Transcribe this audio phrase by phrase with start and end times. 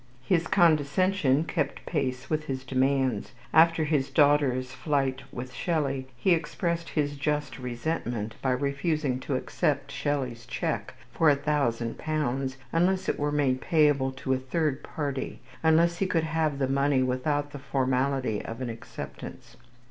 [0.23, 3.33] His condescension kept pace with his demands.
[3.53, 9.91] After his daughter's flight with Shelley, he expressed his just resentment by refusing to accept
[9.91, 15.39] Shelley's cheque for a thousand pounds unless it were made payable to a third party,
[15.61, 19.55] unless he could have the money without the formality of an acceptance.